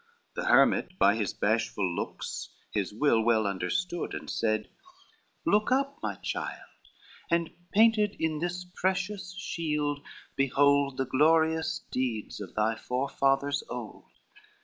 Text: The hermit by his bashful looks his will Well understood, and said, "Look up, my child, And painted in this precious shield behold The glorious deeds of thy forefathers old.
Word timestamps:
The 0.33 0.45
hermit 0.45 0.97
by 0.97 1.13
his 1.15 1.31
bashful 1.31 1.87
looks 1.87 2.49
his 2.71 2.91
will 2.91 3.21
Well 3.21 3.45
understood, 3.45 4.15
and 4.15 4.27
said, 4.31 4.67
"Look 5.45 5.71
up, 5.71 5.99
my 6.01 6.15
child, 6.15 6.71
And 7.29 7.51
painted 7.71 8.15
in 8.19 8.39
this 8.39 8.65
precious 8.65 9.35
shield 9.35 10.01
behold 10.35 10.97
The 10.97 11.05
glorious 11.05 11.81
deeds 11.91 12.41
of 12.41 12.55
thy 12.55 12.73
forefathers 12.77 13.61
old. 13.69 14.09